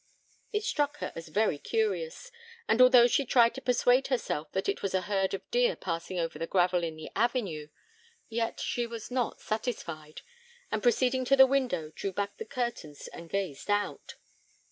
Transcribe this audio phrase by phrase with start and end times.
[0.51, 2.31] It struck her as very curious;
[2.67, 6.17] and although she tried to persuade herself that it was a herd of deer passing
[6.17, 7.67] over the gravel in the avenue,
[8.27, 10.21] yet she was not satisfied,
[10.71, 14.15] and proceeding to a window, drew back the curtains and gazed out.